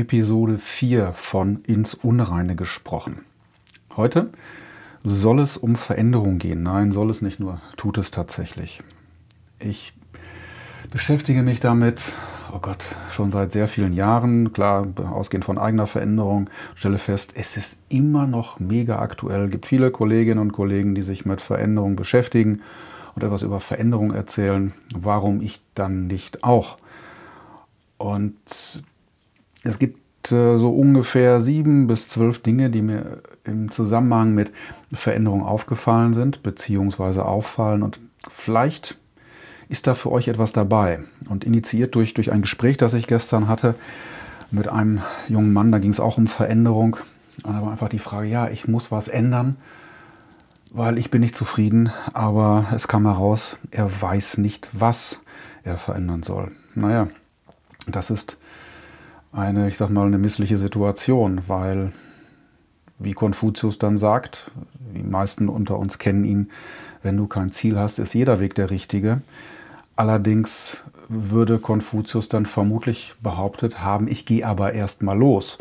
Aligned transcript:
Episode 0.00 0.56
4 0.56 1.12
von 1.12 1.62
Ins 1.64 1.92
Unreine 1.92 2.56
gesprochen. 2.56 3.26
Heute 3.96 4.30
soll 5.04 5.40
es 5.40 5.58
um 5.58 5.76
Veränderung 5.76 6.38
gehen. 6.38 6.62
Nein, 6.62 6.92
soll 6.92 7.10
es 7.10 7.20
nicht 7.20 7.38
nur, 7.38 7.60
tut 7.76 7.98
es 7.98 8.10
tatsächlich. 8.10 8.80
Ich 9.58 9.92
beschäftige 10.90 11.42
mich 11.42 11.60
damit, 11.60 12.00
oh 12.50 12.60
Gott, 12.60 12.82
schon 13.10 13.30
seit 13.30 13.52
sehr 13.52 13.68
vielen 13.68 13.92
Jahren, 13.92 14.54
klar, 14.54 14.86
ausgehend 14.96 15.44
von 15.44 15.58
eigener 15.58 15.86
Veränderung, 15.86 16.48
stelle 16.74 16.96
fest, 16.96 17.34
es 17.36 17.58
ist 17.58 17.78
immer 17.90 18.26
noch 18.26 18.58
mega 18.58 19.00
aktuell. 19.00 19.44
Es 19.44 19.50
gibt 19.50 19.66
viele 19.66 19.90
Kolleginnen 19.90 20.40
und 20.40 20.52
Kollegen, 20.52 20.94
die 20.94 21.02
sich 21.02 21.26
mit 21.26 21.42
Veränderung 21.42 21.94
beschäftigen 21.94 22.62
und 23.14 23.22
etwas 23.22 23.42
über 23.42 23.60
Veränderung 23.60 24.14
erzählen. 24.14 24.72
Warum 24.94 25.42
ich 25.42 25.60
dann 25.74 26.06
nicht 26.06 26.42
auch? 26.42 26.78
Und 27.98 28.82
es 29.62 29.78
gibt 29.78 30.32
äh, 30.32 30.58
so 30.58 30.70
ungefähr 30.70 31.40
sieben 31.40 31.86
bis 31.86 32.08
zwölf 32.08 32.42
Dinge, 32.42 32.70
die 32.70 32.82
mir 32.82 33.22
im 33.44 33.70
Zusammenhang 33.70 34.34
mit 34.34 34.52
Veränderung 34.92 35.42
aufgefallen 35.42 36.14
sind, 36.14 36.42
beziehungsweise 36.42 37.24
auffallen. 37.24 37.82
Und 37.82 38.00
vielleicht 38.28 38.98
ist 39.68 39.86
da 39.86 39.94
für 39.94 40.12
euch 40.12 40.28
etwas 40.28 40.52
dabei. 40.52 41.00
Und 41.28 41.44
initiiert 41.44 41.94
durch, 41.94 42.14
durch 42.14 42.32
ein 42.32 42.42
Gespräch, 42.42 42.76
das 42.76 42.94
ich 42.94 43.06
gestern 43.06 43.48
hatte 43.48 43.74
mit 44.50 44.68
einem 44.68 45.00
jungen 45.28 45.52
Mann, 45.52 45.72
da 45.72 45.78
ging 45.78 45.90
es 45.90 46.00
auch 46.00 46.18
um 46.18 46.26
Veränderung. 46.26 46.96
Und 47.44 47.54
da 47.54 47.62
war 47.62 47.70
einfach 47.70 47.88
die 47.88 47.98
Frage, 47.98 48.28
ja, 48.28 48.48
ich 48.48 48.68
muss 48.68 48.90
was 48.90 49.08
ändern, 49.08 49.56
weil 50.70 50.98
ich 50.98 51.10
bin 51.10 51.20
nicht 51.20 51.36
zufrieden. 51.36 51.90
Aber 52.12 52.66
es 52.74 52.88
kam 52.88 53.06
heraus, 53.06 53.56
er 53.70 54.02
weiß 54.02 54.38
nicht, 54.38 54.68
was 54.72 55.20
er 55.62 55.78
verändern 55.78 56.22
soll. 56.22 56.50
Naja, 56.74 57.08
das 57.86 58.10
ist 58.10 58.36
eine, 59.32 59.68
ich 59.68 59.76
sag 59.76 59.90
mal, 59.90 60.06
eine 60.06 60.18
missliche 60.18 60.58
Situation, 60.58 61.42
weil, 61.46 61.92
wie 62.98 63.12
Konfuzius 63.12 63.78
dann 63.78 63.98
sagt, 63.98 64.50
die 64.94 65.02
meisten 65.02 65.48
unter 65.48 65.78
uns 65.78 65.98
kennen 65.98 66.24
ihn, 66.24 66.50
wenn 67.02 67.16
du 67.16 67.26
kein 67.26 67.52
Ziel 67.52 67.78
hast, 67.78 67.98
ist 67.98 68.14
jeder 68.14 68.40
Weg 68.40 68.54
der 68.54 68.70
richtige. 68.70 69.22
Allerdings 69.96 70.78
würde 71.08 71.58
Konfuzius 71.58 72.28
dann 72.28 72.46
vermutlich 72.46 73.14
behauptet 73.22 73.80
haben, 73.80 74.08
ich 74.08 74.26
gehe 74.26 74.46
aber 74.46 74.72
erst 74.72 75.02
mal 75.02 75.18
los. 75.18 75.58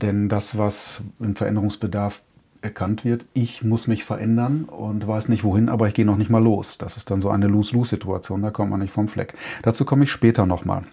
Denn 0.00 0.28
das, 0.28 0.58
was 0.58 1.02
im 1.20 1.36
Veränderungsbedarf 1.36 2.22
erkannt 2.60 3.04
wird, 3.04 3.26
ich 3.34 3.62
muss 3.62 3.86
mich 3.86 4.04
verändern 4.04 4.64
und 4.64 5.06
weiß 5.06 5.28
nicht 5.28 5.44
wohin, 5.44 5.68
aber 5.68 5.88
ich 5.88 5.94
gehe 5.94 6.04
noch 6.04 6.16
nicht 6.16 6.30
mal 6.30 6.42
los. 6.42 6.78
Das 6.78 6.96
ist 6.96 7.10
dann 7.10 7.20
so 7.20 7.30
eine 7.30 7.48
Lose-Lose-Situation, 7.48 8.42
da 8.42 8.50
kommt 8.50 8.70
man 8.70 8.80
nicht 8.80 8.92
vom 8.92 9.08
Fleck. 9.08 9.34
Dazu 9.62 9.84
komme 9.84 10.04
ich 10.04 10.12
später 10.12 10.46
nochmal. 10.46 10.84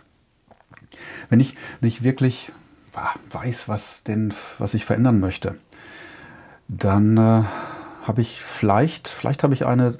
Wenn 1.29 1.39
ich 1.39 1.55
nicht 1.81 2.03
wirklich 2.03 2.51
weiß, 3.31 3.69
was 3.69 4.03
denn, 4.03 4.33
was 4.57 4.73
ich 4.73 4.85
verändern 4.85 5.19
möchte, 5.19 5.55
dann 6.67 7.17
äh, 7.17 7.43
habe 8.03 8.21
ich 8.21 8.41
vielleicht, 8.41 9.07
vielleicht 9.07 9.43
habe 9.43 9.53
ich 9.53 9.65
eine 9.65 9.99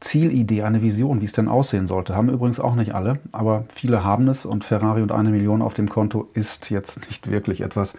Zielidee, 0.00 0.62
eine 0.62 0.80
Vision, 0.80 1.20
wie 1.20 1.26
es 1.26 1.32
denn 1.32 1.48
aussehen 1.48 1.86
sollte. 1.86 2.16
Haben 2.16 2.30
übrigens 2.30 2.58
auch 2.58 2.74
nicht 2.74 2.94
alle, 2.94 3.18
aber 3.32 3.64
viele 3.68 4.02
haben 4.02 4.28
es 4.28 4.46
und 4.46 4.64
Ferrari 4.64 5.02
und 5.02 5.12
eine 5.12 5.30
Million 5.30 5.60
auf 5.60 5.74
dem 5.74 5.88
Konto 5.88 6.28
ist 6.32 6.70
jetzt 6.70 7.06
nicht 7.06 7.30
wirklich 7.30 7.60
etwas, 7.60 7.96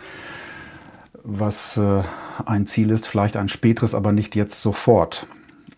was 1.23 1.77
äh, 1.77 2.01
ein 2.45 2.65
Ziel 2.65 2.89
ist, 2.89 3.07
vielleicht 3.07 3.37
ein 3.37 3.49
späteres, 3.49 3.93
aber 3.93 4.11
nicht 4.11 4.35
jetzt 4.35 4.61
sofort. 4.61 5.27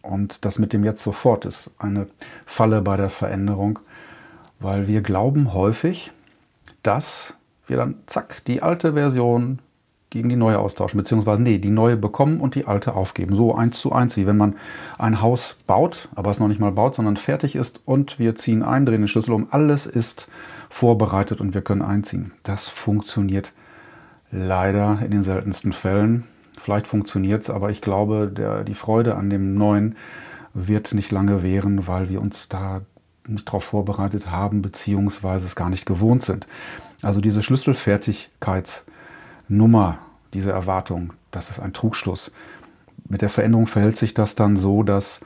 Und 0.01 0.45
das 0.45 0.59
mit 0.59 0.73
dem 0.73 0.83
jetzt 0.83 1.03
sofort 1.03 1.45
ist 1.45 1.71
eine 1.77 2.07
Falle 2.45 2.81
bei 2.81 2.95
der 2.95 3.09
Veränderung, 3.09 3.79
weil 4.59 4.87
wir 4.87 5.01
glauben 5.01 5.53
häufig, 5.53 6.11
dass 6.83 7.33
wir 7.67 7.77
dann 7.77 7.95
zack 8.05 8.43
die 8.45 8.61
alte 8.61 8.93
Version 8.93 9.59
gegen 10.13 10.29
die 10.29 10.35
neue 10.35 10.59
austauschen, 10.59 10.99
beziehungsweise 10.99 11.41
nee, 11.41 11.57
die 11.57 11.71
neue 11.71 11.97
bekommen 11.97 12.39
und 12.39 12.53
die 12.53 12.67
alte 12.67 12.93
aufgeben. 12.93 13.33
So 13.33 13.55
eins 13.55 13.79
zu 13.79 13.91
eins, 13.91 14.15
wie 14.15 14.27
wenn 14.27 14.37
man 14.37 14.55
ein 14.99 15.21
Haus 15.21 15.55
baut, 15.65 16.07
aber 16.13 16.29
es 16.29 16.39
noch 16.39 16.47
nicht 16.47 16.59
mal 16.59 16.71
baut, 16.71 16.95
sondern 16.95 17.17
fertig 17.17 17.55
ist 17.55 17.81
und 17.85 18.19
wir 18.19 18.35
ziehen 18.35 18.61
ein, 18.61 18.85
drehen 18.85 19.01
den 19.01 19.07
Schlüssel 19.07 19.33
um, 19.33 19.47
alles 19.49 19.87
ist 19.87 20.27
vorbereitet 20.69 21.41
und 21.41 21.55
wir 21.55 21.61
können 21.61 21.81
einziehen. 21.81 22.31
Das 22.43 22.69
funktioniert 22.69 23.53
leider 24.31 24.99
in 25.03 25.09
den 25.09 25.23
seltensten 25.23 25.73
Fällen. 25.73 26.25
Vielleicht 26.59 26.85
funktioniert 26.85 27.41
es, 27.41 27.49
aber 27.49 27.71
ich 27.71 27.81
glaube, 27.81 28.27
der, 28.27 28.63
die 28.63 28.75
Freude 28.75 29.15
an 29.15 29.31
dem 29.31 29.55
Neuen 29.55 29.95
wird 30.53 30.93
nicht 30.93 31.11
lange 31.11 31.41
währen, 31.41 31.87
weil 31.87 32.09
wir 32.09 32.21
uns 32.21 32.49
da 32.49 32.81
nicht 33.27 33.47
darauf 33.47 33.63
vorbereitet 33.63 34.29
haben, 34.29 34.61
beziehungsweise 34.61 35.45
es 35.45 35.55
gar 35.55 35.69
nicht 35.69 35.85
gewohnt 35.85 36.23
sind. 36.23 36.47
Also 37.01 37.21
diese 37.21 37.43
Schlüsselfertigkeitsnummer, 37.43 39.97
diese 40.33 40.51
Erwartung, 40.51 41.13
das 41.31 41.49
ist 41.49 41.59
ein 41.59 41.73
Trugschluss. 41.73 42.31
Mit 43.07 43.21
der 43.21 43.29
Veränderung 43.29 43.67
verhält 43.67 43.97
sich 43.97 44.13
das 44.13 44.35
dann 44.35 44.57
so, 44.57 44.83
dass 44.83 45.21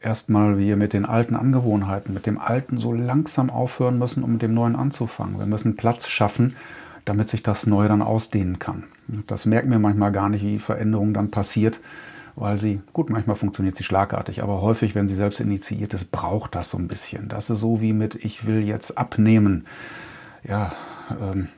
erstmal 0.00 0.58
wir 0.58 0.76
mit 0.76 0.92
den 0.92 1.04
alten 1.04 1.36
Angewohnheiten, 1.36 2.12
mit 2.12 2.26
dem 2.26 2.38
Alten 2.38 2.78
so 2.78 2.92
langsam 2.92 3.50
aufhören 3.50 3.98
müssen, 3.98 4.22
um 4.22 4.32
mit 4.32 4.42
dem 4.42 4.54
Neuen 4.54 4.76
anzufangen. 4.76 5.38
Wir 5.38 5.46
müssen 5.46 5.76
Platz 5.76 6.08
schaffen, 6.08 6.56
damit 7.04 7.28
sich 7.28 7.42
das 7.42 7.66
Neue 7.66 7.88
dann 7.88 8.02
ausdehnen 8.02 8.58
kann. 8.58 8.84
Das 9.26 9.46
merken 9.46 9.70
wir 9.70 9.78
manchmal 9.78 10.12
gar 10.12 10.28
nicht, 10.28 10.44
wie 10.44 10.58
Veränderung 10.58 11.14
dann 11.14 11.30
passiert, 11.30 11.80
weil 12.36 12.60
sie, 12.60 12.80
gut, 12.92 13.10
manchmal 13.10 13.36
funktioniert 13.36 13.76
sie 13.76 13.84
schlagartig, 13.84 14.42
aber 14.42 14.60
häufig, 14.60 14.94
wenn 14.94 15.08
sie 15.08 15.14
selbst 15.14 15.40
initiiert 15.40 15.94
ist, 15.94 16.10
braucht 16.10 16.54
das 16.54 16.70
so 16.70 16.78
ein 16.78 16.88
bisschen. 16.88 17.28
Das 17.28 17.50
ist 17.50 17.60
so 17.60 17.80
wie 17.80 17.92
mit, 17.92 18.16
ich 18.16 18.46
will 18.46 18.62
jetzt 18.62 18.98
abnehmen. 18.98 19.66
Ja, 20.42 20.72
ähm, 21.20 21.48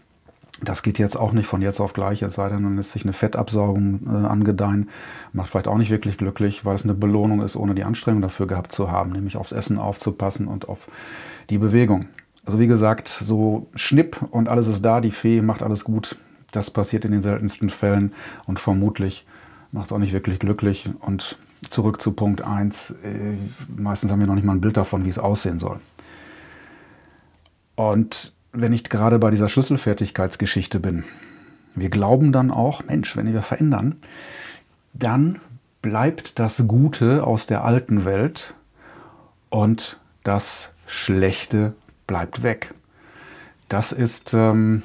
das 0.62 0.82
geht 0.82 0.98
jetzt 0.98 1.16
auch 1.16 1.32
nicht 1.32 1.47
von 1.47 1.60
jetzt 1.60 1.81
auf 1.81 1.92
gleich, 1.92 2.22
es 2.22 2.34
sei 2.34 2.48
denn, 2.48 2.62
man 2.62 2.76
lässt 2.76 2.92
sich 2.92 3.04
eine 3.04 3.12
Fettabsaugung 3.12 4.00
äh, 4.06 4.26
angedeihen. 4.26 4.88
Macht 5.32 5.50
vielleicht 5.50 5.69
auch 5.69 5.76
nicht 5.76 5.91
wirklich 5.91 6.16
glücklich, 6.16 6.65
weil 6.65 6.75
es 6.75 6.84
eine 6.84 6.94
Belohnung 6.94 7.42
ist, 7.42 7.56
ohne 7.56 7.75
die 7.75 7.84
Anstrengung 7.84 8.22
dafür 8.22 8.47
gehabt 8.47 8.72
zu 8.72 8.91
haben, 8.91 9.12
nämlich 9.12 9.36
aufs 9.36 9.53
Essen 9.53 9.78
aufzupassen 9.78 10.47
und 10.47 10.69
auf 10.69 10.88
die 11.50 11.59
Bewegung. 11.59 12.06
Also 12.47 12.59
wie 12.59 12.66
gesagt, 12.66 13.09
so 13.09 13.69
Schnipp 13.75 14.22
und 14.31 14.48
alles 14.48 14.66
ist 14.66 14.82
da, 14.84 15.00
die 15.00 15.10
Fee 15.10 15.42
macht 15.42 15.62
alles 15.62 15.84
gut. 15.84 16.16
Das 16.53 16.70
passiert 16.70 17.04
in 17.04 17.10
den 17.10 17.22
seltensten 17.22 17.70
Fällen 17.70 18.12
und 18.47 18.60
vermutlich 18.60 19.26
macht 19.76 19.87
es 19.87 19.92
auch 19.92 19.98
nicht 19.98 20.12
wirklich 20.12 20.38
glücklich. 20.38 20.88
Und 21.00 21.38
zurück 21.70 22.00
zu 22.00 22.12
Punkt 22.12 22.42
1, 22.42 22.97
äh, 23.03 23.37
meistens 23.69 24.10
haben 24.10 24.20
wir 24.20 24.26
noch 24.26 24.34
nicht 24.34 24.44
mal 24.44 24.54
ein 24.54 24.60
Bild 24.60 24.76
davon, 24.76 25.04
wie 25.04 25.10
es 25.10 25.19
aussehen 25.19 25.59
soll. 25.59 25.78
Und 27.76 28.34
wenn 28.53 28.72
ich 28.72 28.84
gerade 28.84 29.19
bei 29.19 29.31
dieser 29.31 29.48
Schlüsselfertigkeitsgeschichte 29.48 30.81
bin, 30.81 31.04
wir 31.75 31.91
glauben 31.91 32.32
dann 32.32 32.50
auch, 32.50 32.84
Mensch, 32.84 33.16
wenn 33.16 33.31
wir 33.32 33.42
verändern, 33.42 33.97
dann 34.94 35.41
bleibt 35.82 36.38
das 36.38 36.65
Gute 36.66 37.25
aus 37.25 37.47
der 37.47 37.65
alten 37.65 38.06
Welt 38.06 38.54
und 39.50 40.00
das 40.25 40.72
Schlechte 40.86 41.75
bleibt 42.06 42.42
weg. 42.42 42.72
Das 43.69 43.92
ist 43.92 44.32
ähm, 44.32 44.82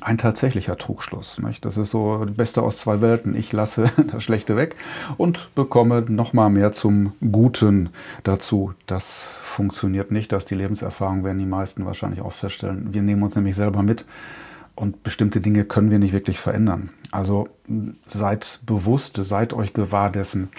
ein 0.00 0.18
tatsächlicher 0.18 0.76
Trugschluss. 0.76 1.38
Nicht? 1.38 1.64
Das 1.64 1.76
ist 1.76 1.90
so 1.90 2.24
das 2.24 2.36
Beste 2.36 2.62
aus 2.62 2.78
zwei 2.78 3.00
Welten. 3.00 3.34
Ich 3.34 3.52
lasse 3.52 3.90
das 4.12 4.22
Schlechte 4.22 4.56
weg 4.56 4.76
und 5.16 5.54
bekomme 5.54 6.04
noch 6.08 6.32
mal 6.32 6.50
mehr 6.50 6.72
zum 6.72 7.12
Guten 7.32 7.90
dazu. 8.22 8.74
Das 8.86 9.28
funktioniert 9.42 10.10
nicht. 10.10 10.32
Das 10.32 10.44
ist 10.44 10.50
die 10.50 10.56
Lebenserfahrung, 10.56 11.24
werden 11.24 11.38
die 11.38 11.46
meisten 11.46 11.86
wahrscheinlich 11.86 12.20
auch 12.20 12.32
feststellen. 12.32 12.92
Wir 12.92 13.02
nehmen 13.02 13.22
uns 13.22 13.36
nämlich 13.36 13.56
selber 13.56 13.82
mit 13.82 14.04
und 14.74 15.02
bestimmte 15.02 15.40
Dinge 15.40 15.64
können 15.64 15.90
wir 15.90 15.98
nicht 15.98 16.12
wirklich 16.12 16.38
verändern. 16.38 16.90
Also 17.10 17.48
seid 18.04 18.60
bewusst, 18.66 19.16
seid 19.16 19.54
euch 19.54 19.72
gewahr 19.72 20.10
dessen. 20.10 20.50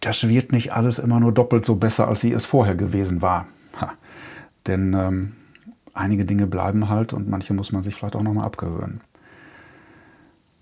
Das 0.00 0.28
wird 0.28 0.52
nicht 0.52 0.72
alles 0.72 0.98
immer 0.98 1.18
nur 1.18 1.32
doppelt 1.32 1.64
so 1.64 1.76
besser, 1.76 2.08
als 2.08 2.20
sie 2.20 2.32
es 2.32 2.46
vorher 2.46 2.76
gewesen 2.76 3.22
war. 3.22 3.46
Ha. 3.80 3.92
Denn 4.66 4.94
ähm, 4.94 5.32
einige 5.94 6.24
Dinge 6.24 6.46
bleiben 6.46 6.88
halt 6.88 7.12
und 7.12 7.28
manche 7.28 7.54
muss 7.54 7.72
man 7.72 7.82
sich 7.82 7.94
vielleicht 7.94 8.16
auch 8.16 8.22
nochmal 8.22 8.44
abgewöhnen. 8.44 9.00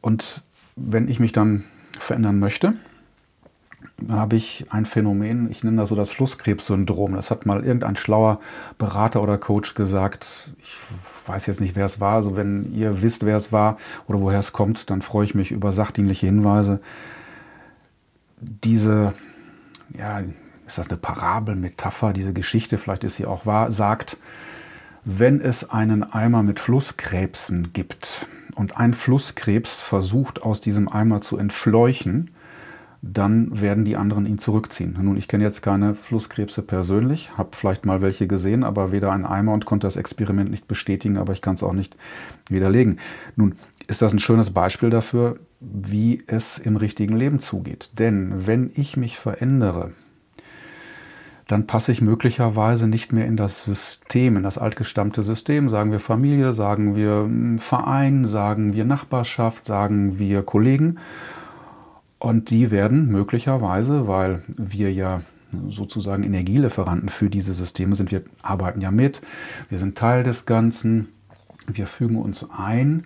Und 0.00 0.42
wenn 0.76 1.08
ich 1.08 1.20
mich 1.20 1.32
dann 1.32 1.64
verändern 1.98 2.38
möchte, 2.38 2.74
habe 4.08 4.36
ich 4.36 4.66
ein 4.70 4.86
Phänomen, 4.86 5.50
ich 5.50 5.62
nenne 5.62 5.78
das 5.78 5.90
so 5.90 5.96
das 5.96 6.12
Flusskrebssyndrom. 6.12 7.14
Das 7.14 7.30
hat 7.30 7.46
mal 7.46 7.64
irgendein 7.64 7.96
schlauer 7.96 8.40
Berater 8.78 9.22
oder 9.22 9.38
Coach 9.38 9.74
gesagt. 9.74 10.52
Ich 10.62 10.76
weiß 11.26 11.46
jetzt 11.46 11.60
nicht, 11.60 11.76
wer 11.76 11.86
es 11.86 12.00
war. 12.00 12.16
Also 12.16 12.36
wenn 12.36 12.72
ihr 12.74 13.02
wisst, 13.02 13.24
wer 13.24 13.36
es 13.36 13.52
war 13.52 13.78
oder 14.06 14.20
woher 14.20 14.38
es 14.38 14.52
kommt, 14.52 14.90
dann 14.90 15.02
freue 15.02 15.24
ich 15.24 15.34
mich 15.34 15.52
über 15.52 15.72
sachdienliche 15.72 16.26
Hinweise. 16.26 16.80
Diese, 18.40 19.14
ja, 19.96 20.22
ist 20.66 20.78
das 20.78 20.88
eine 20.88 20.96
Parabel, 20.96 21.54
Metapher, 21.54 22.12
diese 22.12 22.32
Geschichte, 22.32 22.78
vielleicht 22.78 23.04
ist 23.04 23.16
sie 23.16 23.26
auch 23.26 23.46
wahr, 23.46 23.70
sagt, 23.70 24.16
wenn 25.04 25.40
es 25.40 25.70
einen 25.70 26.02
Eimer 26.04 26.42
mit 26.42 26.60
Flusskrebsen 26.60 27.72
gibt 27.72 28.26
und 28.54 28.76
ein 28.76 28.94
Flusskrebs 28.94 29.80
versucht 29.80 30.42
aus 30.42 30.60
diesem 30.60 30.88
Eimer 30.88 31.20
zu 31.20 31.38
entfleuchen, 31.38 32.30
dann 33.02 33.60
werden 33.60 33.84
die 33.84 33.96
anderen 33.96 34.26
ihn 34.26 34.38
zurückziehen. 34.38 34.96
Nun, 35.00 35.16
ich 35.16 35.26
kenne 35.26 35.42
jetzt 35.42 35.60
keine 35.60 35.96
Flusskrebse 35.96 36.62
persönlich, 36.62 37.36
habe 37.36 37.56
vielleicht 37.56 37.84
mal 37.84 38.00
welche 38.00 38.28
gesehen, 38.28 38.62
aber 38.62 38.92
weder 38.92 39.10
ein 39.10 39.26
Eimer 39.26 39.52
und 39.52 39.64
konnte 39.64 39.88
das 39.88 39.96
Experiment 39.96 40.52
nicht 40.52 40.68
bestätigen, 40.68 41.16
aber 41.16 41.32
ich 41.32 41.40
kann 41.40 41.56
es 41.56 41.64
auch 41.64 41.72
nicht 41.72 41.96
widerlegen. 42.48 43.00
Nun, 43.34 43.56
ist 43.88 44.02
das 44.02 44.12
ein 44.12 44.20
schönes 44.20 44.50
Beispiel 44.50 44.90
dafür, 44.90 45.40
wie 45.58 46.22
es 46.28 46.58
im 46.58 46.76
richtigen 46.76 47.16
Leben 47.16 47.40
zugeht. 47.40 47.90
Denn 47.98 48.46
wenn 48.46 48.70
ich 48.74 48.96
mich 48.96 49.18
verändere, 49.18 49.92
dann 51.52 51.66
passe 51.66 51.92
ich 51.92 52.00
möglicherweise 52.00 52.86
nicht 52.88 53.12
mehr 53.12 53.26
in 53.26 53.36
das 53.36 53.64
System, 53.64 54.38
in 54.38 54.42
das 54.42 54.56
altgestammte 54.56 55.22
System. 55.22 55.68
Sagen 55.68 55.92
wir 55.92 56.00
Familie, 56.00 56.54
sagen 56.54 56.96
wir 56.96 57.24
hm, 57.24 57.58
Verein, 57.58 58.26
sagen 58.26 58.72
wir 58.72 58.86
Nachbarschaft, 58.86 59.66
sagen 59.66 60.18
wir 60.18 60.42
Kollegen 60.42 60.98
und 62.18 62.48
die 62.48 62.70
werden 62.70 63.08
möglicherweise, 63.08 64.08
weil 64.08 64.42
wir 64.46 64.92
ja 64.92 65.20
sozusagen 65.68 66.22
Energielieferanten 66.22 67.10
für 67.10 67.28
diese 67.28 67.52
Systeme 67.52 67.96
sind, 67.96 68.10
wir 68.10 68.22
arbeiten 68.42 68.80
ja 68.80 68.90
mit, 68.90 69.20
wir 69.68 69.78
sind 69.78 69.98
Teil 69.98 70.22
des 70.22 70.46
Ganzen, 70.46 71.08
wir 71.66 71.86
fügen 71.86 72.16
uns 72.16 72.48
ein 72.50 73.04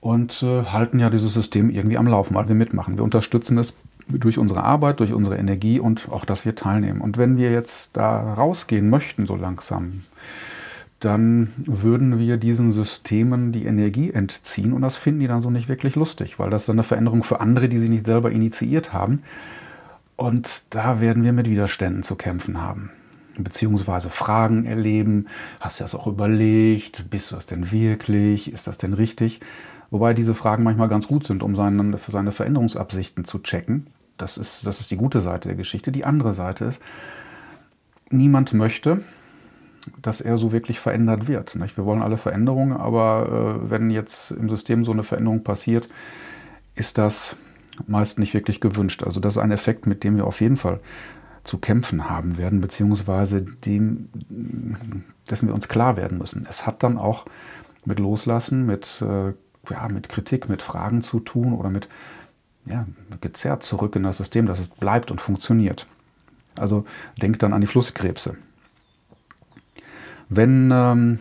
und 0.00 0.42
äh, 0.42 0.64
halten 0.64 0.98
ja 0.98 1.08
dieses 1.08 1.32
System 1.32 1.70
irgendwie 1.70 1.96
am 1.96 2.06
Laufen, 2.06 2.34
weil 2.34 2.48
wir 2.48 2.54
mitmachen. 2.54 2.98
Wir 2.98 3.04
unterstützen 3.04 3.56
es 3.56 3.72
durch 4.08 4.38
unsere 4.38 4.64
Arbeit, 4.64 5.00
durch 5.00 5.12
unsere 5.12 5.36
Energie 5.36 5.80
und 5.80 6.08
auch, 6.10 6.24
dass 6.24 6.44
wir 6.44 6.54
teilnehmen. 6.54 7.00
Und 7.00 7.18
wenn 7.18 7.36
wir 7.36 7.52
jetzt 7.52 7.90
da 7.92 8.34
rausgehen 8.34 8.88
möchten, 8.90 9.26
so 9.26 9.36
langsam, 9.36 10.04
dann 11.00 11.52
würden 11.58 12.18
wir 12.18 12.38
diesen 12.38 12.72
Systemen 12.72 13.52
die 13.52 13.66
Energie 13.66 14.10
entziehen 14.10 14.72
und 14.72 14.82
das 14.82 14.96
finden 14.96 15.20
die 15.20 15.28
dann 15.28 15.42
so 15.42 15.50
nicht 15.50 15.68
wirklich 15.68 15.94
lustig, 15.94 16.38
weil 16.38 16.50
das 16.50 16.66
dann 16.66 16.76
eine 16.76 16.82
Veränderung 16.82 17.22
für 17.22 17.40
andere, 17.40 17.68
die 17.68 17.78
sie 17.78 17.88
nicht 17.88 18.06
selber 18.06 18.32
initiiert 18.32 18.92
haben. 18.92 19.22
Und 20.16 20.64
da 20.70 21.00
werden 21.00 21.22
wir 21.22 21.32
mit 21.32 21.48
Widerständen 21.48 22.02
zu 22.02 22.16
kämpfen 22.16 22.60
haben. 22.60 22.90
Beziehungsweise 23.36 24.10
Fragen 24.10 24.64
erleben. 24.64 25.26
Hast 25.60 25.78
du 25.78 25.84
das 25.84 25.94
auch 25.94 26.08
überlegt? 26.08 27.08
Bist 27.08 27.30
du 27.30 27.36
das 27.36 27.46
denn 27.46 27.70
wirklich? 27.70 28.52
Ist 28.52 28.66
das 28.66 28.78
denn 28.78 28.94
richtig? 28.94 29.38
Wobei 29.90 30.14
diese 30.14 30.34
Fragen 30.34 30.64
manchmal 30.64 30.88
ganz 30.88 31.06
gut 31.06 31.24
sind, 31.24 31.44
um 31.44 31.54
seine, 31.54 31.96
seine 32.10 32.32
Veränderungsabsichten 32.32 33.24
zu 33.24 33.38
checken. 33.38 33.86
Das 34.18 34.36
ist, 34.36 34.66
das 34.66 34.80
ist 34.80 34.90
die 34.90 34.96
gute 34.96 35.20
Seite 35.20 35.48
der 35.48 35.56
Geschichte. 35.56 35.92
Die 35.92 36.04
andere 36.04 36.34
Seite 36.34 36.64
ist, 36.66 36.82
niemand 38.10 38.52
möchte, 38.52 39.02
dass 40.02 40.20
er 40.20 40.38
so 40.38 40.52
wirklich 40.52 40.80
verändert 40.80 41.28
wird. 41.28 41.54
Nicht? 41.54 41.76
Wir 41.76 41.84
wollen 41.84 42.02
alle 42.02 42.18
Veränderungen, 42.18 42.76
aber 42.76 43.60
äh, 43.64 43.70
wenn 43.70 43.90
jetzt 43.90 44.32
im 44.32 44.50
System 44.50 44.84
so 44.84 44.92
eine 44.92 45.04
Veränderung 45.04 45.44
passiert, 45.44 45.88
ist 46.74 46.98
das 46.98 47.36
meist 47.86 48.18
nicht 48.18 48.34
wirklich 48.34 48.60
gewünscht. 48.60 49.04
Also 49.04 49.20
das 49.20 49.36
ist 49.36 49.42
ein 49.42 49.52
Effekt, 49.52 49.86
mit 49.86 50.04
dem 50.04 50.16
wir 50.16 50.26
auf 50.26 50.40
jeden 50.40 50.56
Fall 50.56 50.80
zu 51.44 51.58
kämpfen 51.58 52.10
haben 52.10 52.36
werden, 52.36 52.60
beziehungsweise 52.60 53.42
dem, 53.42 54.08
dessen 55.30 55.48
wir 55.48 55.54
uns 55.54 55.68
klar 55.68 55.96
werden 55.96 56.18
müssen. 56.18 56.46
Es 56.48 56.66
hat 56.66 56.82
dann 56.82 56.98
auch 56.98 57.24
mit 57.84 58.00
Loslassen, 58.00 58.66
mit, 58.66 59.02
äh, 59.02 59.32
ja, 59.70 59.88
mit 59.88 60.08
Kritik, 60.08 60.48
mit 60.48 60.62
Fragen 60.62 61.02
zu 61.02 61.20
tun 61.20 61.54
oder 61.54 61.70
mit 61.70 61.88
ja, 62.70 62.86
gezerrt 63.20 63.62
zurück 63.62 63.96
in 63.96 64.02
das 64.02 64.18
System, 64.18 64.46
dass 64.46 64.58
es 64.58 64.68
bleibt 64.68 65.10
und 65.10 65.20
funktioniert. 65.20 65.86
Also 66.58 66.84
denkt 67.20 67.42
dann 67.42 67.52
an 67.52 67.60
die 67.60 67.66
Flusskrebse. 67.66 68.36
Wenn 70.28 70.70
ähm, 70.72 71.20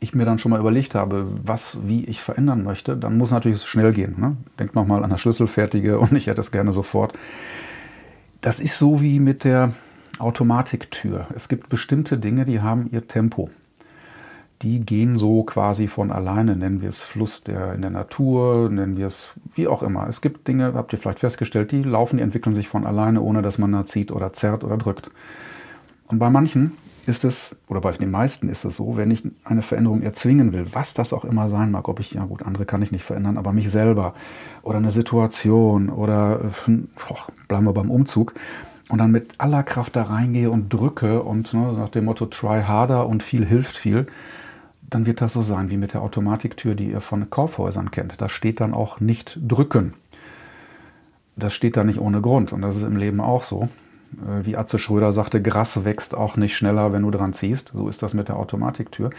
ich 0.00 0.14
mir 0.14 0.24
dann 0.24 0.38
schon 0.38 0.50
mal 0.50 0.60
überlegt 0.60 0.94
habe, 0.94 1.26
was, 1.42 1.78
wie 1.84 2.04
ich 2.04 2.22
verändern 2.22 2.62
möchte, 2.62 2.96
dann 2.96 3.18
muss 3.18 3.32
natürlich 3.32 3.62
schnell 3.64 3.92
gehen. 3.92 4.14
Ne? 4.18 4.36
Denkt 4.58 4.74
nochmal 4.74 5.02
an 5.02 5.10
das 5.10 5.20
Schlüsselfertige 5.20 5.98
und 6.00 6.12
ich 6.14 6.26
hätte 6.26 6.40
es 6.40 6.52
gerne 6.52 6.72
sofort. 6.72 7.14
Das 8.40 8.60
ist 8.60 8.78
so 8.78 9.00
wie 9.00 9.20
mit 9.20 9.44
der 9.44 9.72
Automatiktür. 10.18 11.26
Es 11.34 11.48
gibt 11.48 11.68
bestimmte 11.68 12.18
Dinge, 12.18 12.44
die 12.44 12.60
haben 12.60 12.88
ihr 12.92 13.08
Tempo. 13.08 13.50
Die 14.64 14.80
gehen 14.80 15.18
so 15.18 15.42
quasi 15.42 15.88
von 15.88 16.10
alleine, 16.10 16.56
nennen 16.56 16.80
wir 16.80 16.88
es 16.88 17.02
Fluss 17.02 17.44
der, 17.44 17.74
in 17.74 17.82
der 17.82 17.90
Natur, 17.90 18.70
nennen 18.70 18.96
wir 18.96 19.06
es 19.06 19.28
wie 19.54 19.68
auch 19.68 19.82
immer. 19.82 20.08
Es 20.08 20.22
gibt 20.22 20.48
Dinge, 20.48 20.72
habt 20.72 20.92
ihr 20.94 20.98
vielleicht 20.98 21.18
festgestellt, 21.18 21.70
die 21.70 21.82
laufen, 21.82 22.16
die 22.16 22.22
entwickeln 22.22 22.54
sich 22.54 22.66
von 22.66 22.86
alleine, 22.86 23.20
ohne 23.20 23.42
dass 23.42 23.58
man 23.58 23.72
da 23.72 23.84
zieht 23.84 24.10
oder 24.10 24.32
zerrt 24.32 24.64
oder 24.64 24.78
drückt. 24.78 25.10
Und 26.08 26.18
bei 26.18 26.30
manchen 26.30 26.72
ist 27.06 27.24
es, 27.24 27.54
oder 27.68 27.82
bei 27.82 27.92
den 27.92 28.10
meisten 28.10 28.48
ist 28.48 28.64
es 28.64 28.76
so, 28.76 28.96
wenn 28.96 29.10
ich 29.10 29.22
eine 29.44 29.60
Veränderung 29.60 30.00
erzwingen 30.00 30.54
will, 30.54 30.64
was 30.72 30.94
das 30.94 31.12
auch 31.12 31.26
immer 31.26 31.50
sein 31.50 31.70
mag, 31.70 31.86
ob 31.88 32.00
ich, 32.00 32.12
ja 32.12 32.24
gut, 32.24 32.42
andere 32.42 32.64
kann 32.64 32.80
ich 32.80 32.90
nicht 32.90 33.04
verändern, 33.04 33.36
aber 33.36 33.52
mich 33.52 33.70
selber 33.70 34.14
oder 34.62 34.78
eine 34.78 34.92
Situation 34.92 35.90
oder 35.90 36.40
boah, 36.96 37.18
bleiben 37.48 37.66
wir 37.66 37.74
beim 37.74 37.90
Umzug 37.90 38.32
und 38.88 38.96
dann 38.98 39.12
mit 39.12 39.34
aller 39.38 39.62
Kraft 39.62 39.96
da 39.96 40.04
reingehe 40.04 40.50
und 40.50 40.72
drücke 40.72 41.22
und 41.22 41.52
ne, 41.52 41.74
nach 41.74 41.90
dem 41.90 42.06
Motto 42.06 42.26
try 42.26 42.62
harder 42.62 43.06
und 43.06 43.22
viel 43.22 43.44
hilft 43.44 43.76
viel, 43.76 44.06
dann 44.90 45.06
wird 45.06 45.20
das 45.20 45.32
so 45.32 45.42
sein 45.42 45.70
wie 45.70 45.76
mit 45.76 45.94
der 45.94 46.02
Automatiktür, 46.02 46.74
die 46.74 46.90
ihr 46.90 47.00
von 47.00 47.30
Kaufhäusern 47.30 47.90
kennt. 47.90 48.20
Da 48.20 48.28
steht 48.28 48.60
dann 48.60 48.74
auch 48.74 49.00
nicht 49.00 49.38
drücken. 49.46 49.94
Das 51.36 51.54
steht 51.54 51.76
da 51.76 51.84
nicht 51.84 51.98
ohne 51.98 52.20
Grund 52.20 52.52
und 52.52 52.62
das 52.62 52.76
ist 52.76 52.84
im 52.84 52.96
Leben 52.96 53.20
auch 53.20 53.42
so. 53.42 53.68
Äh, 54.14 54.46
wie 54.46 54.56
Atze 54.56 54.78
Schröder 54.78 55.12
sagte, 55.12 55.42
Gras 55.42 55.84
wächst 55.84 56.14
auch 56.14 56.36
nicht 56.36 56.56
schneller, 56.56 56.92
wenn 56.92 57.02
du 57.02 57.10
dran 57.10 57.32
ziehst. 57.32 57.72
So 57.74 57.88
ist 57.88 58.02
das 58.02 58.14
mit 58.14 58.28
der 58.28 58.36
Automatiktür. 58.36 59.10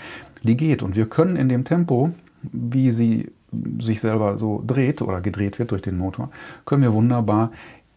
Die 0.44 0.56
geht 0.56 0.84
und 0.84 0.96
wir 0.96 1.08
können 1.08 1.36
in 1.36 1.50
dem 1.50 1.66
Tempo, 1.66 2.12
wie 2.42 2.92
sie 2.92 3.32
sich 3.80 4.02
selber 4.02 4.38
so 4.38 4.64
dreht 4.66 5.02
oder 5.02 5.22
gedreht 5.22 5.60
wird 5.60 5.72
durch 5.72 5.82
den 5.82 5.98
Motor, 5.98 6.30
können 6.66 6.82
wir 6.82 6.94
wunderbar 6.94 7.52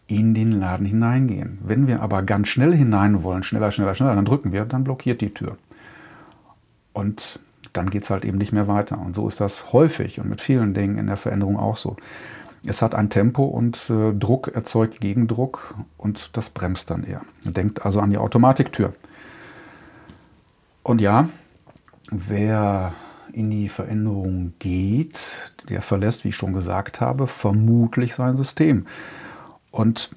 in 0.07 0.33
den 0.33 0.59
Laden 0.59 0.85
hineingehen. 0.85 1.59
Wenn 1.63 1.85
wir 1.85 2.01
aber 2.01 2.23
ganz 2.23 2.47
schnell 2.47 2.73
hinein 2.73 3.23
wollen, 3.23 3.43
schneller, 3.43 3.71
schneller, 3.71 3.93
schneller, 3.93 4.15
dann 4.15 4.25
drücken 4.25 4.51
wir, 4.51 4.65
dann 4.65 4.83
blockiert 4.83 5.21
die 5.21 5.33
Tür. 5.33 5.57
Und 6.93 7.39
dann 7.79 7.89
geht 7.89 8.03
es 8.03 8.09
halt 8.09 8.25
eben 8.25 8.37
nicht 8.37 8.51
mehr 8.51 8.67
weiter. 8.67 8.99
Und 8.99 9.15
so 9.15 9.27
ist 9.29 9.39
das 9.39 9.71
häufig 9.71 10.19
und 10.19 10.29
mit 10.29 10.41
vielen 10.41 10.73
Dingen 10.73 10.97
in 10.97 11.07
der 11.07 11.15
Veränderung 11.15 11.57
auch 11.57 11.77
so. 11.77 11.95
Es 12.65 12.81
hat 12.81 12.93
ein 12.93 13.09
Tempo 13.09 13.45
und 13.45 13.89
äh, 13.89 14.11
Druck 14.11 14.49
erzeugt 14.49 14.99
Gegendruck 14.99 15.75
und 15.97 16.35
das 16.35 16.49
bremst 16.49 16.91
dann 16.91 17.03
eher. 17.03 17.21
Denkt 17.45 17.85
also 17.85 18.01
an 18.01 18.09
die 18.09 18.17
Automatiktür. 18.17 18.93
Und 20.83 20.99
ja, 20.99 21.29
wer 22.11 22.93
in 23.31 23.49
die 23.49 23.69
Veränderung 23.69 24.51
geht, 24.59 25.53
der 25.69 25.81
verlässt, 25.81 26.25
wie 26.25 26.29
ich 26.29 26.35
schon 26.35 26.51
gesagt 26.51 26.99
habe, 26.99 27.27
vermutlich 27.27 28.13
sein 28.13 28.35
System. 28.35 28.87
Und 29.71 30.09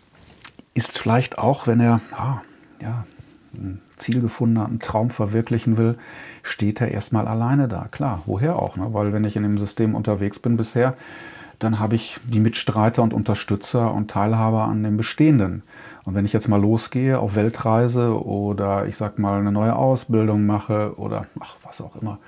ist 0.75 0.99
vielleicht 0.99 1.39
auch, 1.39 1.69
wenn 1.69 1.79
er 1.79 2.01
ah, 2.11 2.41
ja, 2.81 3.07
ein 3.55 3.81
Ziel 3.97 4.21
gefunden 4.21 4.59
hat, 4.59 4.69
einen 4.69 4.81
Traum 4.81 5.11
verwirklichen 5.11 5.77
will, 5.77 5.97
steht 6.43 6.81
er 6.81 6.91
erstmal 6.91 7.29
alleine 7.29 7.69
da. 7.69 7.89
Klar, 7.91 8.23
woher 8.27 8.57
auch? 8.57 8.77
Ne? 8.77 8.89
Weil 8.93 9.13
wenn 9.13 9.25
ich 9.25 9.37
in 9.37 9.43
dem 9.43 9.59
System 9.59 9.95
unterwegs 9.95 10.39
bin 10.39 10.57
bisher, 10.57 10.97
dann 11.59 11.79
habe 11.79 11.95
ich 11.95 12.19
die 12.25 12.41
Mitstreiter 12.41 13.03
und 13.03 13.15
Unterstützer 13.15 13.93
und 13.93 14.11
Teilhaber 14.11 14.65
an 14.65 14.83
dem 14.83 14.97
Bestehenden. 14.97 15.63
Und 16.05 16.15
wenn 16.15 16.25
ich 16.25 16.33
jetzt 16.33 16.49
mal 16.49 16.61
losgehe 16.61 17.19
auf 17.19 17.37
Weltreise 17.37 18.21
oder 18.21 18.87
ich 18.87 18.97
sag 18.97 19.19
mal 19.19 19.39
eine 19.39 19.53
neue 19.53 19.77
Ausbildung 19.77 20.45
mache 20.45 20.95
oder 20.97 21.27
ach, 21.39 21.57
was 21.63 21.81
auch 21.81 21.95
immer, 22.01 22.19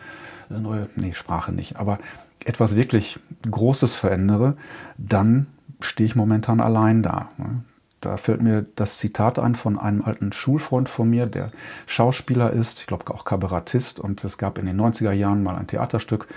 eine 0.48 0.60
neue, 0.60 0.88
nee, 0.94 1.12
Sprache 1.12 1.52
nicht, 1.52 1.76
aber 1.76 1.98
etwas 2.44 2.76
wirklich 2.76 3.18
Großes 3.50 3.94
verändere, 3.94 4.56
dann 4.98 5.46
stehe 5.80 6.06
ich 6.06 6.14
momentan 6.14 6.60
allein 6.60 7.02
da. 7.02 7.30
Ne? 7.38 7.62
Da 8.04 8.16
fällt 8.16 8.42
mir 8.42 8.66
das 8.76 8.98
Zitat 8.98 9.38
ein 9.38 9.54
von 9.54 9.78
einem 9.78 10.02
alten 10.02 10.32
Schulfreund 10.32 10.88
von 10.88 11.08
mir, 11.08 11.26
der 11.26 11.50
Schauspieler 11.86 12.52
ist, 12.52 12.80
ich 12.80 12.86
glaube 12.86 13.12
auch 13.12 13.24
Kabarettist. 13.24 13.98
Und 13.98 14.22
es 14.24 14.36
gab 14.36 14.58
in 14.58 14.66
den 14.66 14.80
90er 14.80 15.12
Jahren 15.12 15.42
mal 15.42 15.56
ein 15.56 15.66
Theaterstück, 15.66 16.28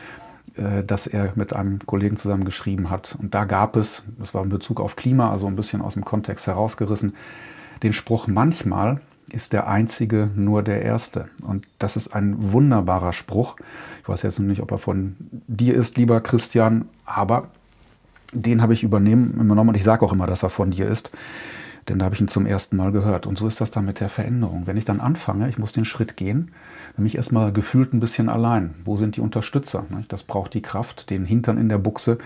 äh, 0.55 0.83
das 0.83 1.07
er 1.07 1.33
mit 1.35 1.53
einem 1.53 1.79
Kollegen 1.85 2.17
zusammen 2.17 2.45
geschrieben 2.45 2.89
hat. 2.89 3.17
Und 3.19 3.33
da 3.33 3.45
gab 3.45 3.75
es, 3.75 4.03
das 4.17 4.33
war 4.33 4.43
in 4.43 4.49
Bezug 4.49 4.79
auf 4.79 4.95
Klima, 4.95 5.31
also 5.31 5.47
ein 5.47 5.55
bisschen 5.55 5.81
aus 5.81 5.95
dem 5.95 6.05
Kontext 6.05 6.47
herausgerissen, 6.47 7.15
den 7.83 7.93
Spruch, 7.93 8.27
manchmal 8.27 9.01
ist 9.29 9.51
der 9.51 9.67
Einzige 9.67 10.29
nur 10.35 10.63
der 10.63 10.83
Erste. 10.83 11.27
Und 11.43 11.67
das 11.79 11.97
ist 11.97 12.15
ein 12.15 12.53
wunderbarer 12.53 13.11
Spruch. 13.11 13.57
Ich 14.01 14.07
weiß 14.07 14.21
jetzt 14.21 14.39
noch 14.39 14.47
nicht, 14.47 14.61
ob 14.61 14.71
er 14.71 14.77
von 14.77 15.17
dir 15.47 15.75
ist, 15.75 15.97
lieber 15.97 16.21
Christian, 16.21 16.85
aber 17.05 17.49
den 18.33 18.61
habe 18.61 18.73
ich 18.73 18.83
übernehmen, 18.83 19.33
übernommen 19.33 19.69
und 19.69 19.75
ich 19.75 19.83
sage 19.83 20.05
auch 20.05 20.13
immer, 20.13 20.27
dass 20.27 20.43
er 20.43 20.49
von 20.49 20.71
dir 20.71 20.87
ist. 20.87 21.11
Denn 21.87 21.99
da 21.99 22.05
habe 22.05 22.15
ich 22.15 22.21
ihn 22.21 22.27
zum 22.27 22.45
ersten 22.45 22.75
Mal 22.75 22.91
gehört. 22.91 23.25
Und 23.25 23.37
so 23.37 23.47
ist 23.47 23.61
das 23.61 23.71
dann 23.71 23.85
mit 23.85 24.01
der 24.01 24.09
Veränderung. 24.09 24.67
Wenn 24.67 24.75
ich 24.75 24.83
dann 24.83 24.99
anfange, 24.99 25.47
ich 25.47 25.57
muss 25.57 25.71
den 25.71 25.85
Schritt 25.85 26.17
gehen, 26.17 26.51
nämlich 26.97 27.15
erstmal 27.15 27.53
gefühlt 27.53 27.93
ein 27.93 28.01
bisschen 28.01 28.27
allein. 28.27 28.75
Wo 28.83 28.97
sind 28.97 29.15
die 29.15 29.21
Unterstützer? 29.21 29.85
Das 30.09 30.23
braucht 30.23 30.53
die 30.53 30.61
Kraft, 30.61 31.09
den 31.09 31.25
Hintern 31.25 31.57
in 31.57 31.69
der 31.69 31.77
Buchse, 31.77 32.17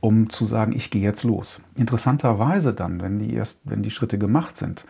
um 0.00 0.30
zu 0.30 0.44
sagen, 0.44 0.72
ich 0.74 0.90
gehe 0.90 1.02
jetzt 1.02 1.22
los. 1.22 1.60
Interessanterweise 1.76 2.74
dann, 2.74 3.00
wenn 3.00 3.18
die, 3.20 3.34
erst, 3.34 3.60
wenn 3.64 3.82
die 3.82 3.90
Schritte 3.90 4.18
gemacht 4.18 4.56
sind 4.56 4.84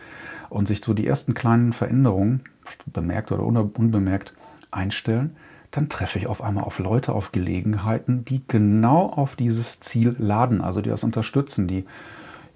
und 0.49 0.67
sich 0.67 0.83
so 0.83 0.93
die 0.93 1.07
ersten 1.07 1.33
kleinen 1.33 1.73
Veränderungen, 1.73 2.41
bemerkt 2.87 3.31
oder 3.31 3.43
unbemerkt, 3.43 4.33
einstellen, 4.71 5.35
dann 5.71 5.89
treffe 5.89 6.17
ich 6.17 6.27
auf 6.27 6.43
einmal 6.43 6.63
auf 6.63 6.79
Leute, 6.79 7.13
auf 7.13 7.31
Gelegenheiten, 7.31 8.25
die 8.25 8.41
genau 8.47 9.05
auf 9.05 9.35
dieses 9.35 9.79
Ziel 9.79 10.15
laden, 10.17 10.61
also 10.61 10.81
die 10.81 10.89
das 10.89 11.03
unterstützen, 11.03 11.67
die 11.67 11.85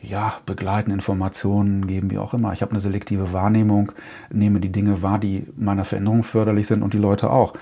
ja, 0.01 0.34
begleiten, 0.46 0.91
Informationen 0.91 1.88
geben, 1.88 2.12
wie 2.12 2.17
auch 2.17 2.34
immer. 2.34 2.51
Ich 2.51 2.62
habe 2.62 2.72
eine 2.72 2.82
selektive 2.82 3.32
Wahrnehmung, 3.32 3.93
nehme 4.29 4.60
die 4.60 4.72
Dinge 4.72 5.01
wahr, 5.01 5.17
die 5.17 5.46
meiner 5.55 5.86
Veränderung 5.86 6.24
förderlich 6.24 6.67
sind 6.67 6.84
und 6.84 6.93
die 6.93 6.98
Leute 6.98 7.29
auch. 7.29 7.53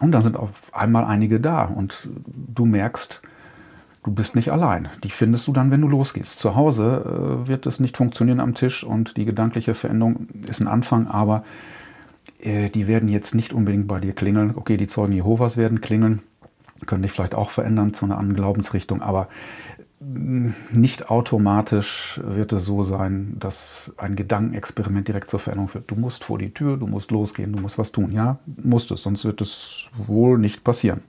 Und 0.00 0.12
dann 0.12 0.22
sind 0.22 0.36
auf 0.36 0.74
einmal 0.74 1.04
einige 1.04 1.40
da 1.40 1.64
und 1.64 2.08
du 2.26 2.64
merkst, 2.64 3.20
du 4.02 4.12
bist 4.12 4.34
nicht 4.34 4.50
allein. 4.50 4.88
Die 5.04 5.10
findest 5.10 5.46
du 5.46 5.52
dann, 5.52 5.70
wenn 5.70 5.82
du 5.82 5.88
losgehst. 5.88 6.38
Zu 6.38 6.54
Hause 6.54 7.42
äh, 7.44 7.48
wird 7.48 7.66
es 7.66 7.80
nicht 7.80 7.98
funktionieren 7.98 8.40
am 8.40 8.54
Tisch 8.54 8.82
und 8.82 9.18
die 9.18 9.26
gedankliche 9.26 9.74
Veränderung 9.74 10.28
ist 10.48 10.60
ein 10.60 10.68
Anfang, 10.68 11.06
aber 11.06 11.44
die 12.42 12.86
werden 12.86 13.08
jetzt 13.08 13.34
nicht 13.34 13.52
unbedingt 13.52 13.86
bei 13.86 14.00
dir 14.00 14.12
klingeln. 14.12 14.54
Okay, 14.56 14.76
die 14.76 14.86
Zeugen 14.86 15.12
Jehovas 15.12 15.56
werden 15.56 15.80
klingeln, 15.80 16.22
können 16.86 17.02
dich 17.02 17.12
vielleicht 17.12 17.34
auch 17.34 17.50
verändern 17.50 17.94
zu 17.94 18.04
einer 18.04 18.18
anderen 18.18 18.36
Glaubensrichtung, 18.36 19.02
aber 19.02 19.28
nicht 20.02 21.10
automatisch 21.10 22.20
wird 22.24 22.54
es 22.54 22.64
so 22.64 22.82
sein, 22.82 23.36
dass 23.38 23.92
ein 23.98 24.16
Gedankenexperiment 24.16 25.06
direkt 25.06 25.28
zur 25.28 25.38
Veränderung 25.38 25.68
führt. 25.68 25.90
Du 25.90 25.94
musst 25.94 26.24
vor 26.24 26.38
die 26.38 26.54
Tür, 26.54 26.78
du 26.78 26.86
musst 26.86 27.10
losgehen, 27.10 27.52
du 27.52 27.60
musst 27.60 27.76
was 27.76 27.92
tun. 27.92 28.10
Ja, 28.10 28.38
musst 28.46 28.90
es, 28.92 29.02
sonst 29.02 29.26
wird 29.26 29.42
es 29.42 29.90
wohl 29.94 30.38
nicht 30.38 30.64
passieren. 30.64 31.02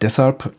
Deshalb 0.00 0.54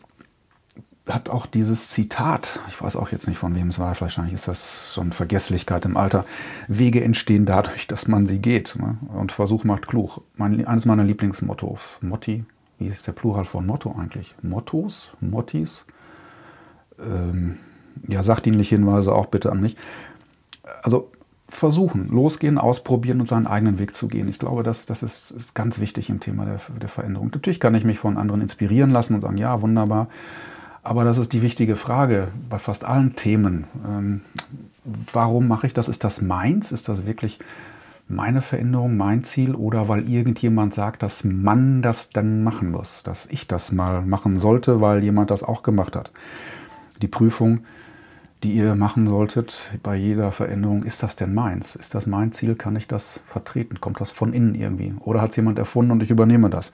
hat 1.06 1.28
auch 1.28 1.46
dieses 1.46 1.88
Zitat, 1.88 2.60
ich 2.68 2.80
weiß 2.80 2.96
auch 2.96 3.10
jetzt 3.10 3.26
nicht 3.26 3.38
von 3.38 3.54
wem 3.54 3.68
es 3.68 3.78
war, 3.78 4.00
wahrscheinlich 4.00 4.34
ist 4.34 4.46
das 4.46 4.92
schon 4.94 5.12
Vergesslichkeit 5.12 5.84
im 5.84 5.96
Alter, 5.96 6.24
Wege 6.68 7.02
entstehen 7.02 7.44
dadurch, 7.44 7.86
dass 7.86 8.06
man 8.06 8.26
sie 8.26 8.38
geht. 8.38 8.76
Ne? 8.78 8.98
Und 9.08 9.32
Versuch 9.32 9.64
macht 9.64 9.88
klug. 9.88 10.20
Mein, 10.36 10.64
eines 10.66 10.84
meiner 10.84 11.04
Lieblingsmottos. 11.04 11.98
Motti, 12.02 12.44
wie 12.78 12.86
ist 12.86 13.06
der 13.06 13.12
Plural 13.12 13.44
von 13.44 13.66
Motto 13.66 13.94
eigentlich? 13.98 14.34
Mottos? 14.42 15.10
Mottis? 15.20 15.84
ähm, 17.04 17.58
ja, 18.08 18.22
sachdienliche 18.22 18.76
Hinweise 18.76 19.12
auch 19.14 19.26
bitte 19.26 19.50
an 19.52 19.60
mich. 19.60 19.76
Also 20.82 21.10
versuchen, 21.48 22.08
losgehen, 22.08 22.56
ausprobieren 22.56 23.20
und 23.20 23.28
seinen 23.28 23.46
eigenen 23.46 23.78
Weg 23.78 23.94
zu 23.94 24.08
gehen. 24.08 24.28
Ich 24.28 24.38
glaube, 24.38 24.62
das, 24.62 24.86
das 24.86 25.02
ist, 25.02 25.30
ist 25.30 25.54
ganz 25.54 25.80
wichtig 25.80 26.08
im 26.08 26.20
Thema 26.20 26.46
der, 26.46 26.60
der 26.80 26.88
Veränderung. 26.88 27.30
Natürlich 27.32 27.60
kann 27.60 27.74
ich 27.74 27.84
mich 27.84 27.98
von 27.98 28.16
anderen 28.16 28.40
inspirieren 28.40 28.90
lassen 28.90 29.14
und 29.14 29.20
sagen, 29.20 29.36
ja, 29.36 29.60
wunderbar. 29.60 30.08
Aber 30.82 31.04
das 31.04 31.18
ist 31.18 31.32
die 31.32 31.42
wichtige 31.42 31.76
Frage 31.76 32.28
bei 32.48 32.58
fast 32.58 32.84
allen 32.84 33.14
Themen. 33.14 33.64
Ähm, 33.86 34.20
warum 34.84 35.46
mache 35.46 35.66
ich 35.66 35.74
das? 35.74 35.88
Ist 35.88 36.04
das 36.04 36.20
meins? 36.20 36.72
Ist 36.72 36.88
das 36.88 37.06
wirklich 37.06 37.38
meine 38.08 38.42
Veränderung, 38.42 38.96
mein 38.96 39.22
Ziel? 39.22 39.54
Oder 39.54 39.88
weil 39.88 40.08
irgendjemand 40.08 40.74
sagt, 40.74 41.02
dass 41.02 41.22
man 41.22 41.82
das 41.82 42.10
dann 42.10 42.42
machen 42.42 42.72
muss, 42.72 43.02
dass 43.04 43.26
ich 43.26 43.46
das 43.46 43.70
mal 43.70 44.02
machen 44.02 44.40
sollte, 44.40 44.80
weil 44.80 45.04
jemand 45.04 45.30
das 45.30 45.42
auch 45.42 45.62
gemacht 45.62 45.94
hat? 45.94 46.12
die 47.02 47.08
Prüfung, 47.08 47.64
die 48.42 48.52
ihr 48.52 48.74
machen 48.74 49.06
solltet 49.06 49.78
bei 49.82 49.94
jeder 49.94 50.32
Veränderung, 50.32 50.82
ist 50.84 51.02
das 51.02 51.14
denn 51.16 51.34
meins? 51.34 51.76
Ist 51.76 51.94
das 51.94 52.06
mein 52.06 52.32
Ziel? 52.32 52.54
Kann 52.54 52.74
ich 52.76 52.88
das 52.88 53.20
vertreten? 53.26 53.80
Kommt 53.80 54.00
das 54.00 54.10
von 54.10 54.32
innen 54.32 54.54
irgendwie? 54.54 54.94
Oder 55.00 55.20
hat 55.20 55.30
es 55.30 55.36
jemand 55.36 55.58
erfunden 55.58 55.92
und 55.92 56.02
ich 56.02 56.10
übernehme 56.10 56.50
das? 56.50 56.72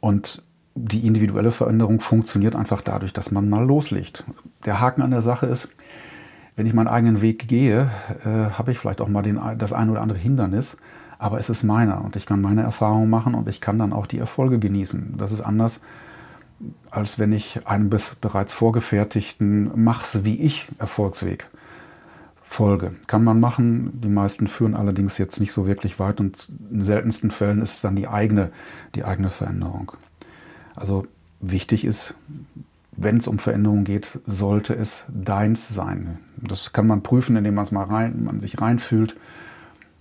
Und 0.00 0.42
die 0.74 1.06
individuelle 1.06 1.50
Veränderung 1.50 2.00
funktioniert 2.00 2.54
einfach 2.54 2.80
dadurch, 2.80 3.12
dass 3.12 3.30
man 3.30 3.48
mal 3.48 3.64
loslegt. 3.64 4.24
Der 4.64 4.80
Haken 4.80 5.02
an 5.02 5.10
der 5.10 5.22
Sache 5.22 5.46
ist, 5.46 5.68
wenn 6.56 6.66
ich 6.66 6.74
meinen 6.74 6.88
eigenen 6.88 7.20
Weg 7.20 7.48
gehe, 7.48 7.90
äh, 8.24 8.50
habe 8.50 8.72
ich 8.72 8.78
vielleicht 8.78 9.00
auch 9.00 9.08
mal 9.08 9.22
den, 9.22 9.40
das 9.58 9.72
ein 9.72 9.90
oder 9.90 10.02
andere 10.02 10.18
Hindernis, 10.18 10.76
aber 11.18 11.38
es 11.38 11.50
ist 11.50 11.62
meiner 11.62 12.04
und 12.04 12.16
ich 12.16 12.26
kann 12.26 12.40
meine 12.40 12.62
Erfahrungen 12.62 13.10
machen 13.10 13.34
und 13.34 13.48
ich 13.48 13.60
kann 13.60 13.78
dann 13.78 13.92
auch 13.92 14.06
die 14.06 14.18
Erfolge 14.18 14.58
genießen. 14.58 15.14
Das 15.18 15.32
ist 15.32 15.40
anders, 15.40 15.80
als 16.90 17.18
wenn 17.18 17.32
ich 17.32 17.66
einem 17.66 17.90
bereits 18.20 18.52
vorgefertigten 18.52 19.70
Mach's 19.74 20.24
wie 20.24 20.40
ich 20.40 20.68
Erfolgsweg 20.78 21.48
folge. 22.42 22.92
Kann 23.06 23.22
man 23.22 23.38
machen, 23.38 24.00
die 24.00 24.08
meisten 24.08 24.48
führen 24.48 24.74
allerdings 24.74 25.18
jetzt 25.18 25.40
nicht 25.40 25.52
so 25.52 25.66
wirklich 25.66 25.98
weit 25.98 26.20
und 26.20 26.48
in 26.70 26.84
seltensten 26.84 27.30
Fällen 27.30 27.62
ist 27.62 27.74
es 27.74 27.80
dann 27.80 27.96
die 27.96 28.08
eigene, 28.08 28.50
die 28.94 29.04
eigene 29.04 29.30
Veränderung. 29.30 29.92
Also 30.80 31.06
wichtig 31.40 31.84
ist, 31.84 32.14
wenn 32.96 33.18
es 33.18 33.28
um 33.28 33.38
Veränderung 33.38 33.84
geht, 33.84 34.18
sollte 34.26 34.74
es 34.74 35.04
deins 35.08 35.68
sein. 35.68 36.18
Das 36.38 36.72
kann 36.72 36.86
man 36.86 37.02
prüfen, 37.02 37.36
indem 37.36 37.54
man 37.54 37.64
es 37.64 37.70
mal 37.70 37.84
rein, 37.84 38.24
man 38.24 38.40
sich 38.40 38.60
reinfühlt 38.62 39.14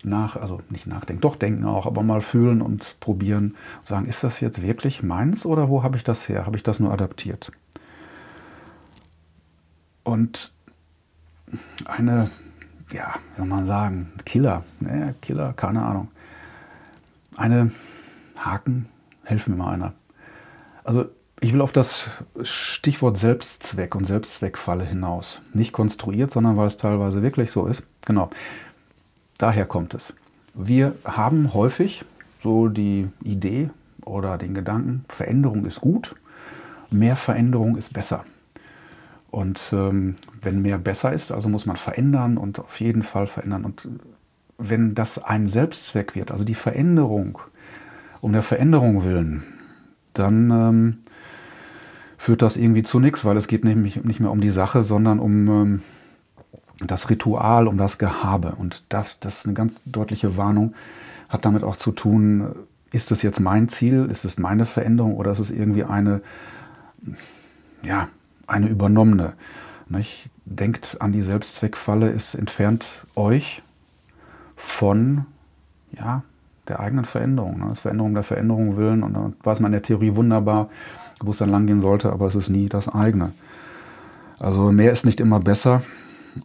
nach, 0.06 0.38
also 0.38 0.62
nicht 0.70 0.88
nachdenken, 0.88 1.20
doch 1.22 1.36
denken 1.36 1.66
auch, 1.66 1.86
aber 1.86 2.02
mal 2.02 2.22
fühlen 2.22 2.62
und 2.62 2.96
probieren, 3.02 3.58
sagen, 3.84 4.06
ist 4.06 4.24
das 4.24 4.40
jetzt 4.40 4.62
wirklich 4.62 5.04
meins 5.04 5.46
oder 5.46 5.68
wo 5.68 5.84
habe 5.84 5.98
ich 5.98 6.06
das 6.06 6.30
her? 6.30 6.46
Habe 6.46 6.56
ich 6.56 6.64
das 6.64 6.80
nur 6.80 6.94
adaptiert? 6.94 7.52
Und 10.06 10.54
eine, 11.84 12.32
ja, 12.94 13.16
wie 13.34 13.38
soll 13.38 13.48
man 13.48 13.66
sagen, 13.66 14.14
Killer, 14.26 14.64
ne, 14.80 15.14
Killer, 15.22 15.52
keine 15.52 15.84
Ahnung. 15.84 16.08
Eine 17.36 17.72
Haken, 18.38 18.88
helf 19.26 19.50
mir 19.50 19.58
mal 19.58 19.74
einer. 19.74 19.94
Also 20.84 21.06
ich 21.42 21.54
will 21.54 21.62
auf 21.62 21.72
das 21.72 22.10
Stichwort 22.42 23.18
Selbstzweck 23.18 23.96
und 23.96 24.06
Selbstzweckfalle 24.06 24.84
hinaus. 24.84 25.42
Nicht 25.54 25.72
konstruiert, 25.72 26.32
sondern 26.32 26.58
weil 26.58 26.68
es 26.68 26.78
teilweise 26.78 27.22
wirklich 27.22 27.52
so 27.52 27.66
ist. 27.66 27.84
Genau. 28.06 28.30
Daher 29.38 29.66
kommt 29.66 29.94
es. 29.94 30.14
Wir 30.54 30.96
haben 31.06 31.54
häufig 31.54 32.04
so 32.44 32.68
die 32.68 33.08
Idee 33.24 33.70
oder 34.04 34.38
den 34.38 34.54
Gedanken, 34.54 35.06
Veränderung 35.08 35.66
ist 35.66 35.80
gut, 35.80 36.16
mehr 36.90 37.16
Veränderung 37.16 37.78
ist 37.78 37.94
besser. 37.94 38.26
Und 39.32 39.70
ähm, 39.74 40.16
wenn 40.42 40.62
mehr 40.62 40.78
besser 40.78 41.14
ist, 41.14 41.32
also 41.32 41.48
muss 41.50 41.66
man 41.66 41.76
verändern 41.76 42.38
und 42.38 42.60
auf 42.60 42.80
jeden 42.80 43.04
Fall 43.04 43.28
verändern. 43.28 43.64
Und 43.64 43.88
wenn 44.58 44.96
das 44.96 45.24
ein 45.24 45.48
Selbstzweck 45.48 46.16
wird, 46.16 46.32
also 46.32 46.44
die 46.44 46.56
Veränderung 46.56 47.40
um 48.22 48.34
der 48.34 48.44
Veränderung 48.44 49.04
willen, 49.04 49.44
dann 50.20 50.52
ähm, 50.52 50.98
führt 52.18 52.42
das 52.42 52.58
irgendwie 52.58 52.84
zu 52.84 53.00
nichts, 53.00 53.26
weil 53.26 53.38
es 53.38 53.48
geht 53.48 53.64
nämlich 53.64 54.04
nicht 54.04 54.20
mehr 54.20 54.32
um 54.32 54.42
die 54.42 54.50
Sache, 54.50 54.84
sondern 54.84 55.20
um 55.20 55.48
ähm, 55.48 55.82
das 56.86 57.10
Ritual, 57.10 57.68
um 57.68 57.78
das 57.78 57.98
Gehabe. 57.98 58.54
Und 58.58 58.84
das, 58.90 59.20
das 59.20 59.40
ist 59.40 59.46
eine 59.46 59.54
ganz 59.54 59.80
deutliche 59.86 60.38
Warnung, 60.38 60.74
hat 61.30 61.46
damit 61.46 61.64
auch 61.64 61.76
zu 61.76 61.92
tun, 61.92 62.56
ist 62.92 63.12
es 63.12 63.22
jetzt 63.22 63.40
mein 63.40 63.70
Ziel, 63.70 64.08
ist 64.10 64.26
es 64.26 64.38
meine 64.38 64.66
Veränderung 64.66 65.16
oder 65.16 65.32
ist 65.32 65.40
es 65.40 65.52
irgendwie 65.52 65.84
eine, 65.84 66.22
ja, 67.86 68.10
eine 68.48 68.68
übernommene. 68.68 69.34
Nicht? 69.88 70.30
Denkt 70.46 70.98
an 71.00 71.12
die 71.12 71.22
Selbstzweckfalle, 71.22 72.12
es 72.12 72.34
entfernt 72.34 73.06
euch 73.16 73.62
von 74.56 75.26
ja, 75.92 76.24
der 76.70 76.80
eigenen 76.80 77.06
Veränderung. 77.06 77.60
Ne? 77.60 77.66
Das 77.70 77.80
Veränderung 77.80 78.14
der 78.14 78.24
Veränderung 78.24 78.78
willen 78.78 79.04
und 79.04 79.14
dann 79.14 79.34
weiß 79.44 79.60
man 79.60 79.70
in 79.70 79.74
der 79.74 79.82
Theorie 79.82 80.16
wunderbar, 80.16 80.70
wo 81.22 81.32
es 81.32 81.40
dann 81.40 81.50
langgehen 81.50 81.82
sollte, 81.82 82.12
aber 82.12 82.28
es 82.28 82.36
ist 82.36 82.50
nie 82.50 82.70
das 82.70 82.88
eigene. 82.88 83.32
Also 84.40 84.72
mehr 84.72 84.92
ist 84.92 85.06
nicht 85.06 85.20
immer 85.20 85.40
besser. 85.40 85.82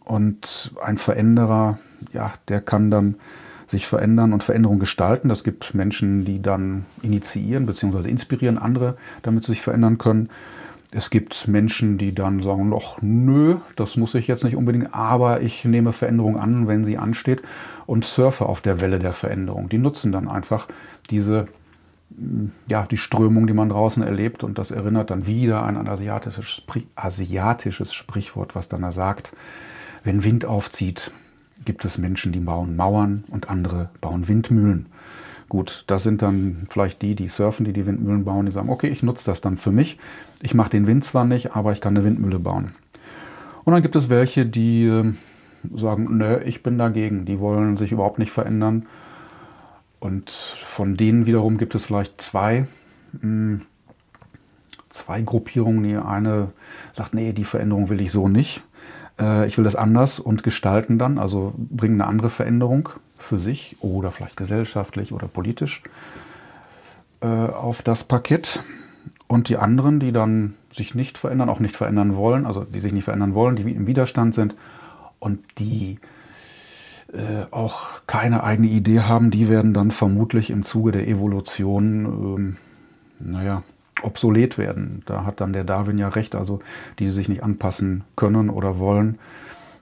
Und 0.03 0.73
ein 0.83 0.97
Veränderer, 0.97 1.77
ja, 2.11 2.33
der 2.49 2.59
kann 2.59 2.91
dann 2.91 3.15
sich 3.67 3.87
verändern 3.87 4.33
und 4.33 4.43
Veränderung 4.43 4.79
gestalten. 4.79 5.29
Das 5.29 5.43
gibt 5.43 5.73
Menschen, 5.73 6.25
die 6.25 6.41
dann 6.41 6.85
initiieren 7.01 7.65
bzw. 7.65 8.09
inspirieren 8.09 8.57
andere, 8.57 8.95
damit 9.21 9.45
sie 9.45 9.53
sich 9.53 9.61
verändern 9.61 9.97
können. 9.97 10.29
Es 10.95 11.09
gibt 11.09 11.49
Menschen, 11.49 11.97
die 11.97 12.15
dann 12.15 12.41
sagen, 12.41 12.71
doch, 12.71 13.01
nö, 13.01 13.57
das 13.75 13.97
muss 13.97 14.15
ich 14.15 14.27
jetzt 14.27 14.45
nicht 14.45 14.55
unbedingt, 14.55 14.95
aber 14.95 15.41
ich 15.41 15.65
nehme 15.65 15.91
Veränderung 15.91 16.39
an, 16.39 16.69
wenn 16.69 16.85
sie 16.85 16.97
ansteht 16.97 17.41
und 17.85 18.05
surfe 18.05 18.45
auf 18.45 18.61
der 18.61 18.79
Welle 18.79 18.97
der 18.97 19.11
Veränderung. 19.11 19.67
Die 19.67 19.77
nutzen 19.77 20.13
dann 20.13 20.29
einfach 20.29 20.69
diese, 21.09 21.49
ja, 22.67 22.85
die 22.89 22.95
Strömung, 22.95 23.45
die 23.45 23.53
man 23.53 23.67
draußen 23.67 24.03
erlebt 24.03 24.45
und 24.45 24.57
das 24.57 24.71
erinnert 24.71 25.09
dann 25.09 25.27
wieder 25.27 25.63
an 25.63 25.75
ein 25.75 25.89
asiatisches, 25.89 26.63
asiatisches 26.95 27.93
Sprichwort, 27.93 28.55
was 28.55 28.69
dann 28.69 28.83
da 28.83 28.93
sagt, 28.93 29.33
wenn 30.05 30.23
Wind 30.23 30.45
aufzieht, 30.45 31.11
gibt 31.65 31.83
es 31.83 31.97
Menschen, 31.97 32.31
die 32.31 32.39
bauen 32.39 32.77
Mauern 32.77 33.25
und 33.27 33.49
andere 33.49 33.89
bauen 33.99 34.29
Windmühlen. 34.29 34.85
Gut, 35.47 35.83
das 35.87 36.03
sind 36.03 36.21
dann 36.21 36.67
vielleicht 36.69 37.01
die, 37.01 37.15
die 37.15 37.27
surfen, 37.27 37.65
die 37.65 37.73
die 37.73 37.85
Windmühlen 37.85 38.25
bauen, 38.25 38.45
die 38.45 38.51
sagen, 38.51 38.69
okay, 38.69 38.87
ich 38.87 39.03
nutze 39.03 39.25
das 39.25 39.41
dann 39.41 39.57
für 39.57 39.71
mich. 39.71 39.99
Ich 40.41 40.53
mache 40.55 40.71
den 40.71 40.87
Wind 40.87 41.05
zwar 41.05 41.25
nicht, 41.25 41.55
aber 41.55 41.71
ich 41.71 41.81
kann 41.81 41.95
eine 41.95 42.05
Windmühle 42.05 42.39
bauen. 42.39 42.73
Und 43.63 43.73
dann 43.73 43.81
gibt 43.81 43.95
es 43.95 44.09
welche, 44.09 44.45
die 44.45 44.85
ähm, 44.85 45.17
sagen, 45.75 46.17
nö, 46.17 46.39
ich 46.45 46.63
bin 46.63 46.77
dagegen. 46.77 47.25
Die 47.25 47.39
wollen 47.39 47.77
sich 47.77 47.91
überhaupt 47.91 48.19
nicht 48.19 48.31
verändern. 48.31 48.87
Und 49.99 50.31
von 50.31 50.97
denen 50.97 51.25
wiederum 51.25 51.57
gibt 51.57 51.75
es 51.75 51.85
vielleicht 51.85 52.21
zwei, 52.21 52.67
hm, 53.19 53.61
zwei 54.89 55.21
Gruppierungen. 55.21 55.83
Die 55.83 55.95
eine 55.95 56.49
sagt, 56.93 57.13
nee, 57.13 57.33
die 57.33 57.43
Veränderung 57.43 57.89
will 57.89 58.01
ich 58.01 58.11
so 58.11 58.27
nicht 58.27 58.63
äh, 59.19 59.47
ich 59.47 59.57
will 59.57 59.63
das 59.63 59.75
anders 59.75 60.19
und 60.19 60.43
gestalten 60.43 60.99
dann, 60.99 61.17
also 61.17 61.53
bringen 61.57 62.01
eine 62.01 62.09
andere 62.09 62.29
Veränderung 62.29 62.89
für 63.17 63.39
sich 63.39 63.77
oder 63.79 64.11
vielleicht 64.11 64.37
gesellschaftlich 64.37 65.11
oder 65.11 65.27
politisch 65.27 65.83
äh, 67.21 67.27
auf 67.27 67.81
das 67.81 68.03
Parkett. 68.03 68.61
Und 69.27 69.49
die 69.49 69.57
anderen, 69.57 69.99
die 69.99 70.11
dann 70.11 70.53
sich 70.71 70.93
nicht 70.93 71.17
verändern, 71.17 71.49
auch 71.49 71.59
nicht 71.59 71.75
verändern 71.75 72.15
wollen, 72.15 72.45
also 72.45 72.63
die 72.63 72.79
sich 72.79 72.93
nicht 72.93 73.05
verändern 73.05 73.33
wollen, 73.33 73.55
die 73.55 73.71
im 73.71 73.87
Widerstand 73.87 74.35
sind 74.35 74.55
und 75.19 75.39
die 75.57 75.97
äh, 77.11 77.45
auch 77.51 78.01
keine 78.07 78.43
eigene 78.43 78.67
Idee 78.67 78.99
haben, 79.01 79.31
die 79.31 79.49
werden 79.49 79.73
dann 79.73 79.89
vermutlich 79.89 80.49
im 80.49 80.63
Zuge 80.63 80.91
der 80.91 81.07
Evolution, 81.07 82.05
ähm, 82.05 82.57
naja, 83.19 83.63
obsolet 84.01 84.57
werden. 84.57 85.01
Da 85.05 85.25
hat 85.25 85.41
dann 85.41 85.53
der 85.53 85.63
Darwin 85.63 85.97
ja 85.97 86.09
recht, 86.09 86.35
also 86.35 86.59
die 86.99 87.09
sich 87.09 87.29
nicht 87.29 87.43
anpassen 87.43 88.03
können 88.15 88.49
oder 88.49 88.79
wollen. 88.79 89.17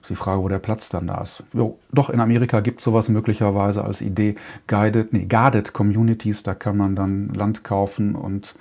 Ist 0.04 0.10
die 0.10 0.16
Frage, 0.16 0.42
wo 0.42 0.48
der 0.50 0.58
Platz 0.58 0.90
dann 0.90 1.06
da 1.06 1.22
ist. 1.22 1.44
Jo, 1.54 1.78
doch, 1.90 2.10
in 2.10 2.20
Amerika 2.20 2.60
gibt 2.60 2.80
es 2.80 2.84
sowas 2.84 3.08
möglicherweise 3.08 3.82
als 3.82 4.02
Idee. 4.02 4.34
Guided, 4.66 5.14
nee, 5.14 5.24
Guarded 5.24 5.72
Communities, 5.72 6.42
da 6.42 6.54
kann 6.54 6.76
man 6.76 6.94
dann 6.94 7.30
Land 7.30 7.64
kaufen 7.64 8.14
und 8.14 8.54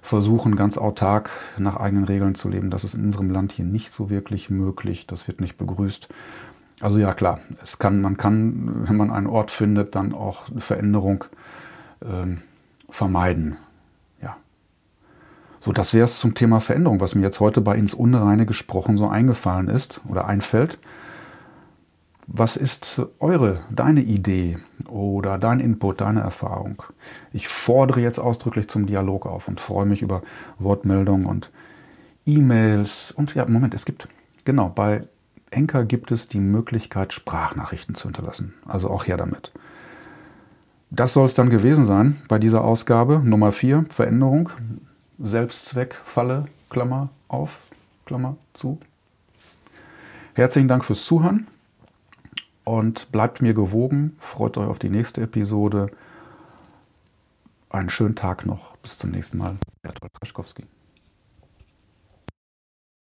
versuchen, 0.00 0.56
ganz 0.56 0.78
autark 0.78 1.28
nach 1.58 1.76
eigenen 1.76 2.04
Regeln 2.04 2.34
zu 2.34 2.48
leben. 2.48 2.70
Das 2.70 2.84
ist 2.84 2.94
in 2.94 3.04
unserem 3.04 3.28
Land 3.28 3.52
hier 3.52 3.66
nicht 3.66 3.92
so 3.92 4.08
wirklich 4.08 4.48
möglich. 4.48 5.06
Das 5.06 5.28
wird 5.28 5.42
nicht 5.42 5.58
begrüßt. 5.58 6.08
Also 6.80 6.98
ja, 6.98 7.12
klar, 7.12 7.40
es 7.62 7.78
kann, 7.78 8.00
man 8.00 8.16
kann, 8.16 8.86
wenn 8.88 8.96
man 8.96 9.10
einen 9.10 9.26
Ort 9.26 9.50
findet, 9.50 9.94
dann 9.94 10.14
auch 10.14 10.46
Veränderung 10.56 11.24
ähm, 12.02 12.38
vermeiden. 12.88 13.58
So, 15.60 15.72
das 15.72 15.92
wäre 15.92 16.04
es 16.04 16.18
zum 16.18 16.34
Thema 16.34 16.60
Veränderung, 16.60 17.00
was 17.00 17.14
mir 17.14 17.22
jetzt 17.22 17.40
heute 17.40 17.60
bei 17.60 17.76
ins 17.76 17.94
Unreine 17.94 18.46
gesprochen 18.46 18.96
so 18.96 19.08
eingefallen 19.08 19.68
ist 19.68 20.00
oder 20.08 20.26
einfällt. 20.26 20.78
Was 22.30 22.56
ist 22.56 23.00
eure, 23.20 23.60
deine 23.70 24.02
Idee 24.02 24.58
oder 24.86 25.38
dein 25.38 25.60
Input, 25.60 26.02
deine 26.02 26.20
Erfahrung? 26.20 26.82
Ich 27.32 27.48
fordere 27.48 28.00
jetzt 28.00 28.18
ausdrücklich 28.18 28.68
zum 28.68 28.86
Dialog 28.86 29.24
auf 29.26 29.48
und 29.48 29.60
freue 29.60 29.86
mich 29.86 30.02
über 30.02 30.22
Wortmeldungen 30.58 31.26
und 31.26 31.50
E-Mails. 32.26 33.12
Und 33.12 33.34
ja, 33.34 33.46
Moment, 33.46 33.72
es 33.72 33.86
gibt, 33.86 34.08
genau, 34.44 34.68
bei 34.68 35.08
Enker 35.50 35.84
gibt 35.84 36.10
es 36.10 36.28
die 36.28 36.40
Möglichkeit, 36.40 37.14
Sprachnachrichten 37.14 37.94
zu 37.94 38.08
hinterlassen. 38.08 38.54
Also 38.66 38.90
auch 38.90 39.06
her 39.06 39.16
damit. 39.16 39.50
Das 40.90 41.14
soll 41.14 41.26
es 41.26 41.34
dann 41.34 41.48
gewesen 41.48 41.86
sein 41.86 42.18
bei 42.28 42.38
dieser 42.38 42.62
Ausgabe. 42.62 43.20
Nummer 43.24 43.52
4, 43.52 43.86
Veränderung. 43.88 44.50
Selbstzweck, 45.18 45.94
Falle, 46.04 46.46
Klammer 46.70 47.08
auf, 47.28 47.58
Klammer 48.06 48.36
zu. 48.54 48.78
Herzlichen 50.34 50.68
Dank 50.68 50.84
fürs 50.84 51.04
Zuhören 51.04 51.48
und 52.64 53.10
bleibt 53.10 53.42
mir 53.42 53.54
gewogen. 53.54 54.16
Freut 54.20 54.56
euch 54.56 54.68
auf 54.68 54.78
die 54.78 54.90
nächste 54.90 55.22
Episode. 55.22 55.90
Einen 57.70 57.90
schönen 57.90 58.14
Tag 58.14 58.46
noch. 58.46 58.76
Bis 58.76 58.98
zum 58.98 59.10
nächsten 59.10 59.38
Mal. 59.38 59.56
Bertolt 59.82 60.12
Kraschkowski. 60.14 60.64